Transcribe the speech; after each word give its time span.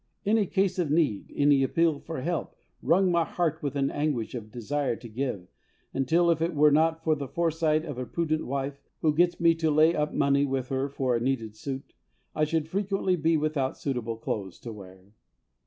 Any 0.25 0.47
case 0.47 0.79
of 0.79 0.89
need, 0.89 1.31
any 1.35 1.61
appeal 1.61 1.99
for 1.99 2.21
help, 2.21 2.55
wrung 2.81 3.11
my 3.11 3.23
heart 3.23 3.61
with 3.61 3.75
an 3.75 3.91
anguish 3.91 4.33
of 4.33 4.49
desire 4.49 4.95
to 4.95 5.07
give, 5.07 5.47
until 5.93 6.31
if 6.31 6.41
it 6.41 6.55
were 6.55 6.71
not 6.71 7.03
for 7.03 7.13
the 7.15 7.27
foresight 7.27 7.85
of 7.85 7.99
a 7.99 8.07
prudent 8.07 8.47
wife, 8.47 8.79
who 9.03 9.13
gets 9.13 9.39
me 9.39 9.53
to 9.53 9.69
lay 9.69 9.93
up 9.93 10.11
money 10.11 10.43
with 10.43 10.69
her 10.69 10.89
for 10.89 11.15
a 11.15 11.19
needed 11.19 11.55
suit, 11.55 11.93
I 12.33 12.45
should 12.45 12.67
frequently 12.67 13.15
be 13.15 13.37
without 13.37 13.77
suitable 13.77 14.17
clothes 14.17 14.57
to 14.61 14.73
wear. 14.73 15.13